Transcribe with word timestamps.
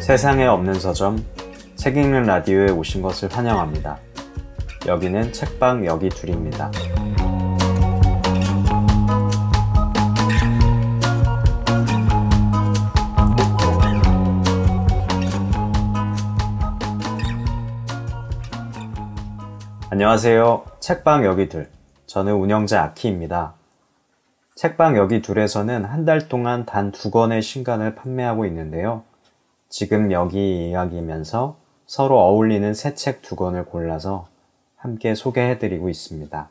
세상에 0.00 0.46
없는 0.46 0.74
서점, 0.74 1.24
책 1.74 1.96
읽는 1.96 2.22
라디오에 2.22 2.70
오신 2.70 3.02
것을 3.02 3.30
환영합니다. 3.30 3.98
여기는 4.86 5.32
책방 5.32 5.86
여기 5.86 6.08
둘입니다. 6.08 6.70
안녕하세요. 19.90 20.64
책방 20.80 21.24
여기 21.24 21.48
둘. 21.48 21.77
저는 22.08 22.32
운영자 22.36 22.82
아키입니다. 22.82 23.52
책방 24.54 24.96
여기 24.96 25.20
둘에서는 25.20 25.84
한 25.84 26.04
달 26.06 26.26
동안 26.28 26.64
단 26.64 26.90
두 26.90 27.10
권의 27.10 27.42
신간을 27.42 27.94
판매하고 27.94 28.46
있는데요. 28.46 29.02
지금 29.68 30.10
여기 30.10 30.70
이야기면서 30.70 31.56
서로 31.86 32.18
어울리는 32.18 32.72
새 32.72 32.94
책 32.94 33.20
두 33.20 33.36
권을 33.36 33.66
골라서 33.66 34.26
함께 34.76 35.14
소개해드리고 35.14 35.90
있습니다. 35.90 36.48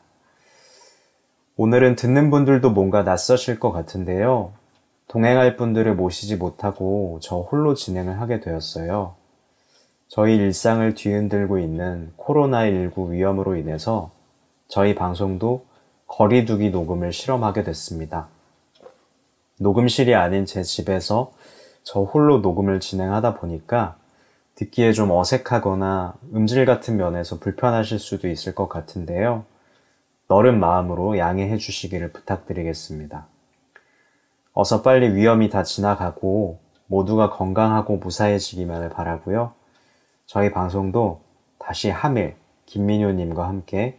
오늘은 1.56 1.96
듣는 1.96 2.30
분들도 2.30 2.70
뭔가 2.70 3.02
낯서실 3.02 3.58
것 3.58 3.72
같은데요. 3.72 4.52
동행할 5.08 5.56
분들을 5.56 5.92
모시지 5.96 6.36
못하고 6.36 7.18
저 7.20 7.38
홀로 7.40 7.74
진행을 7.74 8.20
하게 8.20 8.38
되었어요. 8.38 9.16
저희 10.06 10.36
일상을 10.36 10.94
뒤흔들고 10.94 11.58
있는 11.58 12.12
코로나19 12.16 13.10
위험으로 13.10 13.56
인해서 13.56 14.12
저희 14.68 14.94
방송도 14.94 15.64
거리두기 16.06 16.68
녹음을 16.68 17.10
실험하게 17.10 17.64
됐습니다. 17.64 18.28
녹음실이 19.58 20.14
아닌 20.14 20.44
제 20.44 20.62
집에서 20.62 21.32
저 21.82 22.02
홀로 22.02 22.38
녹음을 22.38 22.78
진행하다 22.78 23.36
보니까 23.36 23.96
듣기에 24.56 24.92
좀 24.92 25.10
어색하거나 25.10 26.16
음질 26.34 26.66
같은 26.66 26.98
면에서 26.98 27.38
불편하실 27.38 27.98
수도 27.98 28.28
있을 28.28 28.54
것 28.54 28.68
같은데요. 28.68 29.46
너른 30.26 30.60
마음으로 30.60 31.16
양해해 31.16 31.56
주시기를 31.56 32.12
부탁드리겠습니다. 32.12 33.26
어서 34.52 34.82
빨리 34.82 35.14
위험이 35.14 35.48
다 35.48 35.62
지나가고 35.62 36.58
모두가 36.88 37.30
건강하고 37.30 37.96
무사해지기만을 37.96 38.90
바라고요. 38.90 39.52
저희 40.26 40.52
방송도 40.52 41.22
다시 41.58 41.88
하밀 41.88 42.36
김민효님과 42.66 43.48
함께 43.48 43.98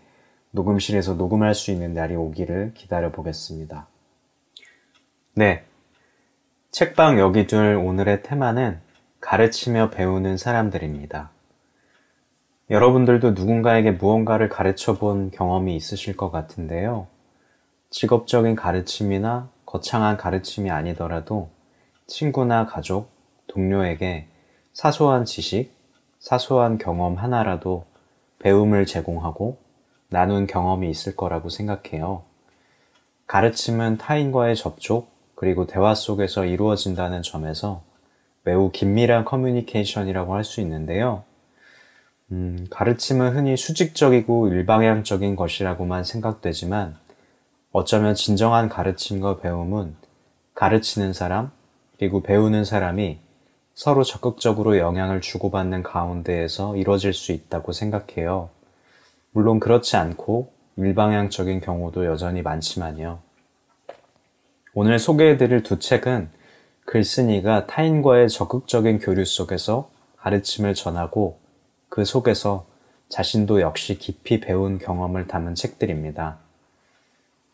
녹음실에서 0.52 1.14
녹음할 1.14 1.54
수 1.54 1.72
있는 1.72 1.94
날이 1.94 2.16
오기를 2.16 2.74
기다려 2.74 3.12
보겠습니다. 3.12 3.88
네. 5.36 5.64
책방 6.72 7.20
여기 7.20 7.48
둘 7.48 7.76
오늘의 7.76 8.24
테마는 8.24 8.80
가르치며 9.22 9.90
배우는 9.90 10.38
사람들입니다. 10.38 11.32
여러분들도 12.70 13.32
누군가에게 13.32 13.92
무언가를 13.92 14.50
가르쳐 14.50 14.98
본 14.98 15.32
경험이 15.32 15.76
있으실 15.76 16.16
것 16.16 16.30
같은데요. 16.32 17.08
직업적인 17.90 18.56
가르침이나 18.56 19.50
거창한 19.66 20.18
가르침이 20.18 20.70
아니더라도 20.70 21.50
친구나 22.06 22.66
가족, 22.66 23.10
동료에게 23.48 24.28
사소한 24.74 25.26
지식, 25.26 25.72
사소한 26.20 26.78
경험 26.78 27.16
하나라도 27.16 27.86
배움을 28.40 28.86
제공하고 28.86 29.58
나눈 30.10 30.48
경험이 30.48 30.90
있을 30.90 31.16
거라고 31.16 31.50
생각해요. 31.50 32.24
가르침은 33.28 33.98
타인과의 33.98 34.56
접촉, 34.56 35.10
그리고 35.36 35.68
대화 35.68 35.96
속에서 35.96 36.46
이루어진다는 36.46 37.22
점에서 37.22 37.84
매우 38.44 38.72
긴밀한 38.72 39.26
커뮤니케이션이라고 39.26 40.36
할 40.36 40.44
수 40.44 40.62
있는데요. 40.62 41.24
음, 42.32 42.68
가르침은 42.70 43.36
흔히 43.36 43.58
수직적이고 43.58 44.50
일방향적인 44.50 45.36
것이라고만 45.36 46.04
생각되지만 46.04 46.98
어쩌면 47.72 48.16
진정한 48.16 48.70
가르침과 48.70 49.40
배움은 49.40 49.96
가르치는 50.56 51.14
사람, 51.14 51.52
그리고 51.98 52.22
배우는 52.22 52.66
사람이 52.66 53.20
서로 53.76 54.04
적극적으로 54.04 54.78
영향을 54.78 55.22
주고받는 55.22 55.84
가운데에서 55.84 56.76
이루어질 56.76 57.14
수 57.14 57.32
있다고 57.32 57.72
생각해요. 57.72 58.50
물론 59.32 59.60
그렇지 59.60 59.96
않고 59.96 60.52
일방향적인 60.78 61.62
경우도 61.62 62.06
여전히 62.06 62.42
많지만요. 62.42 63.20
오늘 64.74 64.98
소개해드릴 64.98 65.64
두 65.64 65.80
책은 65.80 66.30
글쓴이가 66.86 67.68
타인과의 67.68 68.30
적극적인 68.30 69.00
교류 69.00 69.26
속에서 69.26 69.92
가르침을 70.18 70.74
전하고 70.74 71.38
그 71.90 72.06
속에서 72.06 72.66
자신도 73.10 73.62
역시 73.62 73.98
깊이 73.98 74.40
배운 74.40 74.78
경험을 74.78 75.28
담은 75.28 75.56
책들입니다. 75.56 76.38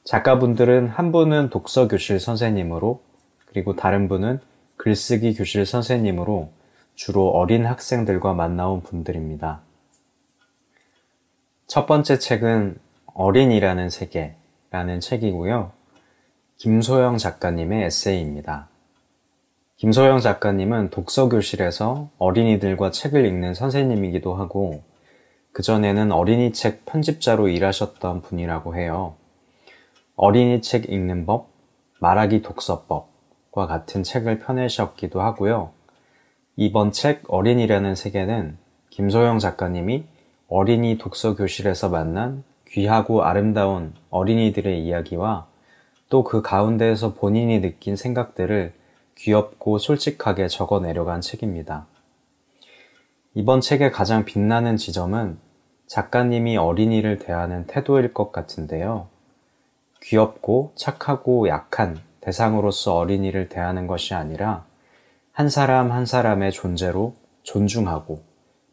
작가분들은 0.03 0.87
한 0.87 1.11
분은 1.11 1.49
독서 1.49 1.87
교실 1.87 2.19
선생님으로 2.19 3.01
그리고 3.45 3.75
다른 3.75 4.07
분은 4.07 4.39
글쓰기 4.77 5.33
교실 5.33 5.65
선생님으로 5.65 6.51
주로 6.93 7.29
어린 7.29 7.65
학생들과 7.65 8.33
만나온 8.33 8.81
분들입니다. 8.83 9.64
첫 11.67 11.87
번째 11.87 12.19
책은 12.19 12.77
어린이라는 13.15 13.89
세계라는 13.89 14.99
책이고요. 14.99 15.71
김소영 16.57 17.17
작가님의 17.17 17.85
에세이입니다. 17.85 18.69
김소영 19.77 20.19
작가님은 20.19 20.91
독서교실에서 20.91 22.09
어린이들과 22.19 22.91
책을 22.91 23.25
읽는 23.25 23.55
선생님이기도 23.55 24.35
하고, 24.35 24.83
그전에는 25.53 26.11
어린이 26.11 26.53
책 26.53 26.85
편집자로 26.85 27.47
일하셨던 27.49 28.21
분이라고 28.21 28.75
해요. 28.75 29.15
어린이 30.15 30.61
책 30.61 30.89
읽는 30.89 31.25
법, 31.25 31.49
말하기 31.99 32.43
독서법, 32.43 33.09
과 33.51 33.65
같은 33.65 34.03
책을 34.03 34.39
펴내셨기도 34.39 35.19
하고요. 35.19 35.71
이번 36.57 36.91
책 36.91 37.23
어린이라는 37.27 37.95
세계는 37.95 38.57
김소영 38.91 39.39
작가님이 39.39 40.03
어린이 40.47 40.97
독서 40.97 41.35
교실에서 41.35 41.89
만난 41.89 42.43
귀하고 42.67 43.23
아름다운 43.23 43.93
어린이들의 44.09 44.83
이야기와 44.85 45.47
또 46.09 46.23
그 46.23 46.41
가운데에서 46.41 47.13
본인이 47.13 47.61
느낀 47.61 47.95
생각들을 47.95 48.73
귀엽고 49.15 49.79
솔직하게 49.79 50.47
적어 50.47 50.79
내려간 50.79 51.21
책입니다. 51.21 51.87
이번 53.33 53.61
책의 53.61 53.91
가장 53.91 54.23
빛나는 54.23 54.77
지점은 54.77 55.37
작가님이 55.87 56.57
어린이를 56.57 57.19
대하는 57.19 57.65
태도일 57.67 58.13
것 58.13 58.31
같은데요. 58.31 59.07
귀엽고 60.03 60.73
착하고 60.75 61.47
약한 61.47 61.99
대상으로서 62.21 62.95
어린이를 62.95 63.49
대하는 63.49 63.87
것이 63.87 64.13
아니라 64.13 64.65
한 65.31 65.49
사람 65.49 65.91
한 65.91 66.05
사람의 66.05 66.51
존재로 66.51 67.15
존중하고 67.43 68.23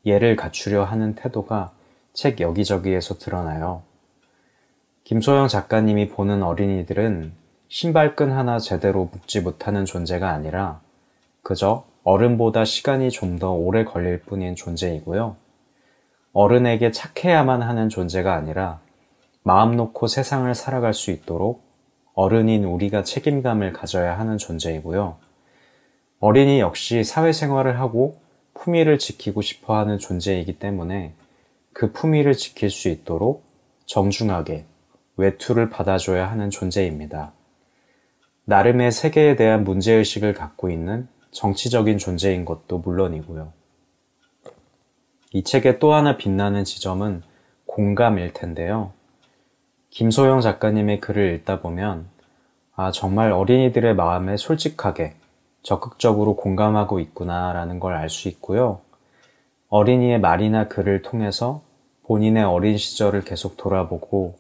예를 0.05 0.37
갖추려 0.37 0.85
하는 0.85 1.15
태도가 1.15 1.73
책 2.13 2.41
여기저기에서 2.41 3.19
드러나요. 3.19 3.83
김소영 5.05 5.49
작가님이 5.49 6.09
보는 6.09 6.43
어린이들은 6.43 7.33
신발끈 7.69 8.33
하나 8.33 8.59
제대로 8.59 9.09
묶지 9.11 9.41
못하는 9.41 9.85
존재가 9.85 10.31
아니라 10.31 10.81
그저 11.43 11.85
어른보다 12.05 12.65
시간이 12.65 13.11
좀 13.11 13.39
더 13.39 13.53
오래 13.53 13.85
걸릴 13.85 14.21
뿐인 14.21 14.55
존재이고요. 14.55 15.37
어른에게 16.33 16.91
착해야만 16.91 17.63
하는 17.63 17.89
존재가 17.89 18.35
아니라 18.35 18.81
마음 19.43 19.77
놓고 19.77 20.07
세상을 20.07 20.53
살아갈 20.55 20.95
수 20.95 21.11
있도록 21.11 21.63
어른인 22.15 22.65
우리가 22.65 23.03
책임감을 23.05 23.73
가져야 23.73 24.19
하는 24.19 24.39
존재이고요. 24.39 25.17
어린이 26.21 26.61
역시 26.61 27.03
사회생활을 27.05 27.81
하고 27.81 28.22
품위를 28.63 28.99
지키고 28.99 29.43
싶어 29.43 29.77
하는 29.77 29.99
존재이기 29.99 30.59
때문에 30.59 31.15
그 31.73 31.93
품위를 31.93 32.35
지킬 32.35 32.71
수 32.71 32.89
있도록 32.89 33.45
정중하게 33.87 34.67
외투를 35.17 35.69
받아줘야 35.69 36.31
하는 36.31 36.49
존재입니다. 36.49 37.33
나름의 38.45 38.93
세계에 38.93 39.37
대한 39.37 39.65
문제의식을 39.65 40.35
갖고 40.35 40.71
있는 40.71 41.09
정치적인 41.33 41.99
존재인 41.99 42.45
것도 42.45 42.79
물론이고요. 42.79 43.53
이 45.33 45.43
책의 45.43 45.79
또 45.79 45.95
하나 45.95 46.17
빛나는 46.17 46.65
지점은 46.65 47.23
공감일 47.67 48.33
텐데요. 48.33 48.93
김소영 49.91 50.41
작가님의 50.41 51.01
글을 51.01 51.35
읽다 51.35 51.61
보면, 51.61 52.09
아, 52.75 52.91
정말 52.91 53.33
어린이들의 53.33 53.95
마음에 53.95 54.37
솔직하게, 54.37 55.15
적극적으로 55.63 56.37
공감하고 56.37 57.01
있구나라는 57.01 57.81
걸 57.81 57.95
알 57.95 58.09
수 58.11 58.29
있고요. 58.29 58.81
어린이의 59.69 60.21
말이나 60.21 60.69
글을 60.69 61.03
통해서 61.03 61.63
본인의 62.05 62.45
어린 62.45 62.77
시절을 62.77 63.23
계속 63.23 63.57
돌아보고 63.57 64.37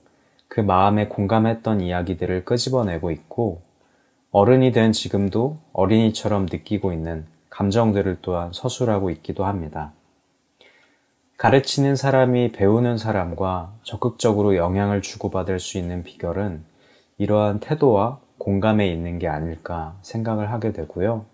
그 0.48 0.60
마음에 0.60 1.08
공감했던 1.08 1.80
이야기들을 1.80 2.44
끄집어내고 2.44 3.10
있고 3.12 3.62
어른이 4.30 4.72
된 4.72 4.92
지금도 4.92 5.58
어린이처럼 5.72 6.46
느끼고 6.50 6.92
있는 6.92 7.26
감정들을 7.50 8.18
또한 8.22 8.52
서술하고 8.52 9.10
있기도 9.10 9.44
합니다. 9.44 9.92
가르치는 11.38 11.96
사람이 11.96 12.52
배우는 12.52 12.98
사람과 12.98 13.72
적극적으로 13.82 14.56
영향을 14.56 15.02
주고받을 15.02 15.60
수 15.60 15.78
있는 15.78 16.02
비결은 16.02 16.64
이러한 17.18 17.60
태도와 17.60 18.20
공감에 18.42 18.88
있는 18.88 19.20
게 19.20 19.28
아닐까 19.28 19.96
생각을 20.02 20.50
하게 20.50 20.72
되고요. 20.72 21.26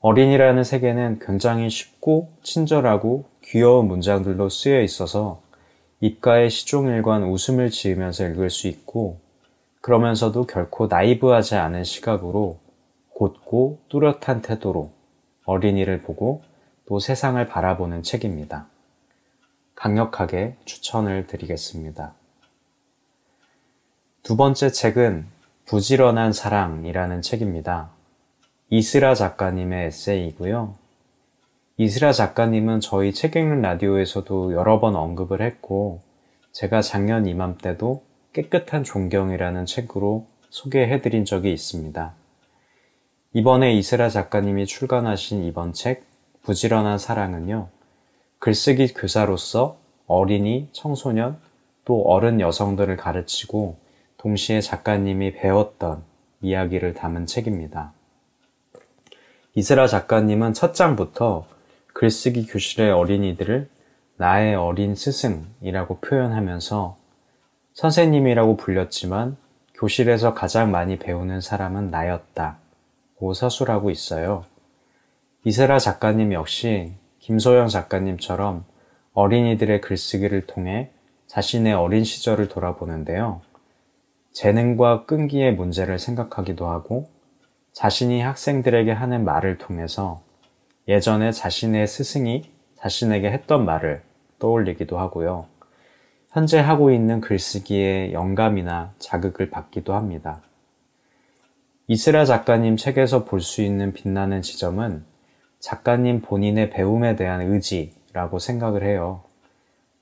어린이라는 0.00 0.64
세계는 0.64 1.20
굉장히 1.20 1.70
쉽고 1.70 2.28
친절하고 2.42 3.26
귀여운 3.44 3.86
문장들로 3.86 4.48
쓰여 4.48 4.82
있어서 4.82 5.40
입가에 6.00 6.48
시종일관 6.48 7.22
웃음을 7.22 7.70
지으면서 7.70 8.26
읽을 8.26 8.50
수 8.50 8.66
있고 8.66 9.20
그러면서도 9.80 10.46
결코 10.46 10.88
나이브하지 10.88 11.54
않은 11.54 11.84
시각으로 11.84 12.58
곧고 13.10 13.78
뚜렷한 13.88 14.42
태도로 14.42 14.90
어린이를 15.44 16.02
보고 16.02 16.42
또 16.84 16.98
세상을 16.98 17.46
바라보는 17.46 18.02
책입니다. 18.02 18.66
강력하게 19.76 20.56
추천을 20.64 21.28
드리겠습니다. 21.28 22.14
두 24.24 24.36
번째 24.36 24.70
책은 24.70 25.41
부지런한 25.72 26.34
사랑이라는 26.34 27.22
책입니다. 27.22 27.88
이스라 28.68 29.14
작가님의 29.14 29.86
에세이고요. 29.86 30.74
이스라 31.78 32.12
작가님은 32.12 32.80
저희 32.80 33.14
책 33.14 33.36
읽는 33.36 33.62
라디오에서도 33.62 34.52
여러 34.52 34.80
번 34.80 34.94
언급을 34.96 35.40
했고, 35.40 36.02
제가 36.52 36.82
작년 36.82 37.24
이맘때도 37.24 38.02
깨끗한 38.34 38.84
존경이라는 38.84 39.64
책으로 39.64 40.26
소개해드린 40.50 41.24
적이 41.24 41.54
있습니다. 41.54 42.12
이번에 43.32 43.72
이스라 43.72 44.10
작가님이 44.10 44.66
출간하신 44.66 45.42
이번 45.42 45.72
책, 45.72 46.04
부지런한 46.42 46.98
사랑은요, 46.98 47.68
글쓰기 48.40 48.92
교사로서 48.92 49.78
어린이, 50.06 50.68
청소년, 50.72 51.38
또 51.86 52.02
어른 52.02 52.40
여성들을 52.40 52.94
가르치고 52.98 53.80
동시에 54.22 54.60
작가님이 54.60 55.32
배웠던 55.32 56.04
이야기를 56.42 56.94
담은 56.94 57.26
책입니다. 57.26 57.92
이스라 59.54 59.88
작가님은 59.88 60.52
첫 60.52 60.74
장부터 60.74 61.44
글쓰기 61.88 62.46
교실의 62.46 62.92
어린이들을 62.92 63.68
나의 64.18 64.54
어린 64.54 64.94
스승이라고 64.94 65.98
표현하면서 65.98 66.96
선생님이라고 67.74 68.56
불렸지만 68.58 69.36
교실에서 69.74 70.34
가장 70.34 70.70
많이 70.70 71.00
배우는 71.00 71.40
사람은 71.40 71.90
나였다 71.90 72.58
고 73.16 73.34
서술하고 73.34 73.90
있어요. 73.90 74.44
이세라 75.44 75.80
작가님 75.80 76.32
역시 76.32 76.92
김소영 77.18 77.66
작가님처럼 77.66 78.64
어린이들의 79.14 79.80
글쓰기를 79.80 80.46
통해 80.46 80.90
자신의 81.26 81.72
어린 81.74 82.04
시절을 82.04 82.46
돌아보는데요. 82.46 83.40
재능과 84.32 85.04
끈기의 85.06 85.54
문제를 85.54 85.98
생각하기도 85.98 86.66
하고 86.68 87.08
자신이 87.72 88.20
학생들에게 88.20 88.92
하는 88.92 89.24
말을 89.24 89.58
통해서 89.58 90.22
예전에 90.88 91.32
자신의 91.32 91.86
스승이 91.86 92.50
자신에게 92.76 93.30
했던 93.30 93.64
말을 93.64 94.02
떠올리기도 94.38 94.98
하고요. 94.98 95.46
현재 96.30 96.58
하고 96.58 96.90
있는 96.90 97.20
글쓰기에 97.20 98.12
영감이나 98.12 98.94
자극을 98.98 99.50
받기도 99.50 99.94
합니다. 99.94 100.40
이스라 101.86 102.24
작가님 102.24 102.76
책에서 102.76 103.24
볼 103.24 103.40
수 103.40 103.60
있는 103.62 103.92
빛나는 103.92 104.42
지점은 104.42 105.04
작가님 105.60 106.22
본인의 106.22 106.70
배움에 106.70 107.16
대한 107.16 107.42
의지라고 107.42 108.38
생각을 108.38 108.82
해요. 108.82 109.22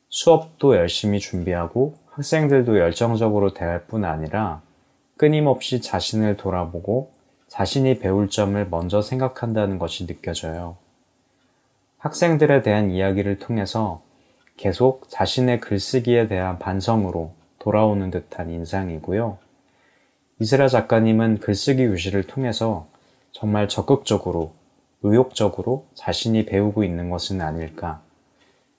수업도 0.08 0.76
열심히 0.76 1.18
준비하고 1.18 1.94
학생들도 2.20 2.78
열정적으로 2.78 3.54
대할 3.54 3.86
뿐 3.86 4.04
아니라 4.04 4.60
끊임없이 5.16 5.80
자신을 5.80 6.36
돌아보고 6.36 7.12
자신이 7.48 7.98
배울 7.98 8.28
점을 8.28 8.62
먼저 8.68 9.00
생각한다는 9.00 9.78
것이 9.78 10.06
느껴져요. 10.06 10.76
학생들에 11.96 12.60
대한 12.60 12.90
이야기를 12.90 13.38
통해서 13.38 14.02
계속 14.58 15.08
자신의 15.08 15.60
글쓰기에 15.60 16.26
대한 16.26 16.58
반성으로 16.58 17.32
돌아오는 17.58 18.10
듯한 18.10 18.50
인상이고요. 18.50 19.38
이스라 20.40 20.68
작가님은 20.68 21.38
글쓰기 21.38 21.88
교실을 21.88 22.24
통해서 22.24 22.86
정말 23.32 23.66
적극적으로, 23.66 24.52
의욕적으로 25.02 25.86
자신이 25.94 26.44
배우고 26.44 26.84
있는 26.84 27.08
것은 27.08 27.40
아닐까. 27.40 28.02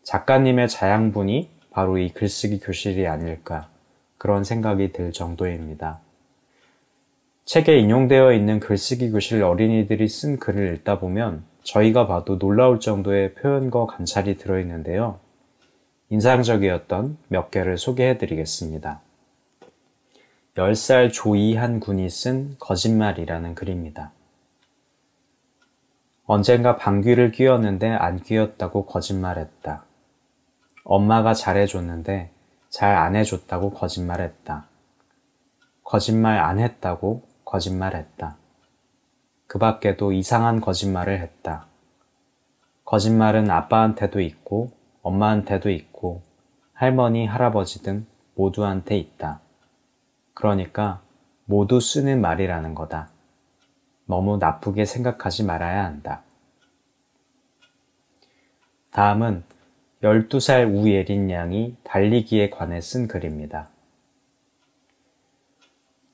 작가님의 0.04 0.70
자양분이 0.70 1.50
바로 1.72 1.98
이 1.98 2.10
글쓰기 2.10 2.60
교실이 2.60 3.08
아닐까. 3.08 3.70
그런 4.18 4.44
생각이 4.44 4.92
들 4.92 5.12
정도입니다. 5.12 6.00
책에 7.46 7.80
인용되어 7.80 8.34
있는 8.34 8.60
글쓰기 8.60 9.10
교실 9.10 9.42
어린이들이 9.42 10.08
쓴 10.08 10.38
글을 10.38 10.76
읽다 10.76 11.00
보면 11.00 11.44
저희가 11.64 12.08
봐도 12.08 12.38
놀라울 12.38 12.80
정도의 12.80 13.34
표현과 13.34 13.88
관찰이 13.88 14.38
들어있는데요. 14.38 15.20
인상적이었던 16.10 17.18
몇 17.30 17.50
개를 17.52 17.78
소개해 17.78 18.18
드리겠습니다. 18.18 19.02
10살 20.56 21.12
조이한 21.14 21.80
군이 21.80 22.10
쓴 22.10 22.56
거짓말이라는 22.60 23.56
글입니다. 23.56 24.12
언젠가 26.26 26.76
방귀를 26.76 27.32
뀌었는데 27.32 27.90
안 27.90 28.22
뀌었다고 28.22 28.86
거짓말했다. 28.86 29.86
엄마가 30.84 31.34
잘해줬는데 31.34 32.32
잘 32.70 32.96
안 32.96 33.16
해줬다고 33.16 33.72
거짓말했다. 33.72 34.66
거짓말 35.84 36.40
안 36.40 36.60
했다고 36.60 37.28
거짓말했다. 37.44 38.38
그 39.46 39.60
밖에도 39.60 40.14
이상한 40.14 40.62
거짓말을 40.62 41.20
했다. 41.20 41.68
거짓말은 42.86 43.52
아빠한테도 43.52 44.22
있고 44.22 44.72
엄마한테도 45.02 45.70
있고 45.70 46.22
할머니, 46.74 47.28
할아버지 47.28 47.84
등 47.84 48.08
모두한테 48.36 48.98
있다. 48.98 49.42
그러니까 50.34 51.02
모두 51.46 51.82
쓰는 51.82 52.22
말이라는 52.22 52.74
거다. 52.74 53.10
너무 54.06 54.38
나쁘게 54.38 54.86
생각하지 54.86 55.44
말아야 55.44 55.84
한다. 55.84 56.24
다음은 58.92 59.44
12살 60.04 60.74
우예린 60.74 61.30
양이 61.30 61.76
달리기에 61.84 62.50
관해 62.50 62.82
쓴 62.82 63.08
글입니다. 63.08 63.70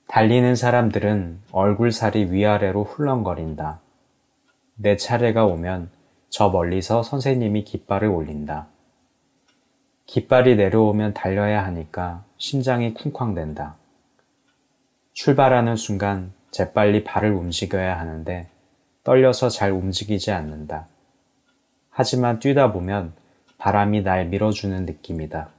달리는 0.08 0.56
사람들은 0.56 1.40
얼굴살이 1.52 2.32
위아래로 2.32 2.84
훌렁거린다. 2.84 3.80
내 4.76 4.98
차례가 4.98 5.46
오면 5.46 5.90
저 6.30 6.50
멀리서 6.50 7.02
선생님이 7.02 7.64
깃발을 7.64 8.10
올린다. 8.10 8.68
깃발이 10.06 10.56
내려오면 10.58 11.14
달려야 11.14 11.66
하니까 11.66 12.26
심장이 12.38 12.94
쿵쾅댄다. 12.94 13.76
출발하는 15.14 15.78
순간 15.78 16.34
재빨리 16.52 17.04
발을 17.04 17.32
움직여야 17.32 18.00
하는데 18.00 18.50
떨려서 19.04 19.50
잘 19.50 19.72
움직이지 19.72 20.32
않는다. 20.32 20.88
하지만 21.90 22.40
뛰다 22.40 22.72
보면 22.72 23.14
바람이 23.58 24.04
날 24.04 24.28
밀어주는 24.28 24.86
느낌이다. 24.86 25.50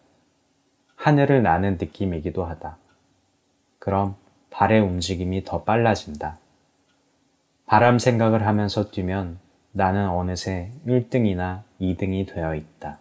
하늘을 0.97 1.43
나는 1.43 1.79
느낌이기도 1.81 2.45
하다. 2.45 2.77
그럼 3.79 4.17
발의 4.51 4.81
움직임이 4.81 5.45
더 5.45 5.63
빨라진다. 5.63 6.39
바람 7.67 7.99
생각을 7.99 8.47
하면서 8.47 8.91
뛰면 8.91 9.39
나는 9.73 10.09
어느새 10.09 10.71
1등이나 10.87 11.63
2등이 11.81 12.33
되어 12.33 12.55
있다. 12.55 12.99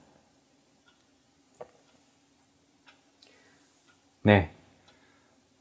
네. 4.23 4.51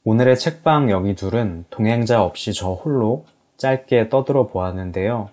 오늘의 0.04 0.38
책방 0.38 0.90
여기 0.90 1.14
둘은 1.14 1.66
동행자 1.70 2.22
없이 2.22 2.52
저 2.52 2.72
홀로 2.72 3.26
짧게 3.56 4.08
떠들어 4.08 4.48
보았는데요. 4.48 5.30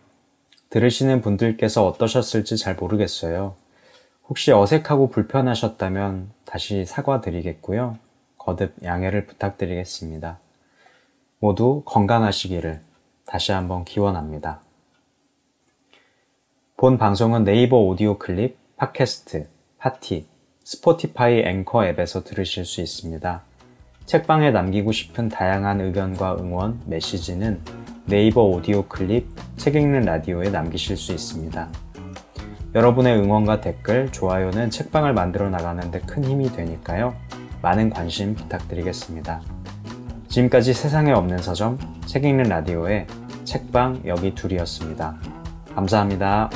들으시는 0.70 1.22
분들께서 1.22 1.86
어떠셨을지 1.86 2.58
잘 2.58 2.76
모르겠어요. 2.76 3.56
혹시 4.34 4.52
어색하고 4.52 5.10
불편하셨다면 5.10 6.32
다시 6.44 6.86
사과드리겠고요. 6.86 8.00
거듭 8.40 8.74
양해를 8.84 9.28
부탁드리겠습니다. 9.28 10.40
모두 11.38 11.84
건강하시기를 11.86 12.82
다시 13.28 13.52
한번 13.52 13.86
기원합니다. 13.86 14.62
본 16.78 16.98
방송은 16.98 17.44
네이버 17.44 17.78
오디오 17.78 18.18
클립, 18.18 18.58
팟캐스트, 18.78 19.50
파티, 19.78 20.25
스포티파이 20.63 21.42
앵커 21.42 21.86
앱에서 21.86 22.24
들으실 22.24 22.66
수 22.66 22.82
있습니다. 22.82 23.44
책방에 24.08 24.50
남기고 24.50 24.94
싶은 24.94 25.30
다양한 25.30 25.80
의견과 25.80 26.38
응원, 26.40 26.82
메시지는 26.88 27.62
네이버 28.08 28.42
오디오 28.46 28.88
클립, 28.88 29.28
책 29.58 29.75
읽는 29.75 30.02
라디오에 30.06 30.50
남기실 30.50 30.98
수 30.98 31.12
있습니다. 31.12 31.93
여러분의 32.75 33.20
응원과 33.20 33.62
댓글, 33.62 34.12
좋아요는 34.12 34.72
책방을 34.72 35.13
만들어 35.13 35.50
나가는데 35.50 36.00
큰 36.01 36.25
힘이 36.25 36.51
되니까요. 36.51 37.13
많은 37.62 37.92
관심 37.92 38.34
부탁드리겠습니다. 38.34 39.42
지금까지 40.27 40.74
세상에 40.74 41.12
없는 41.12 41.38
서점, 41.38 41.77
책 42.08 42.25
읽는 42.25 42.46
라디오의 42.46 43.06
책방 43.44 44.01
여기 44.08 44.34
둘이었습니다. 44.34 45.15
감사합니다. 45.75 46.50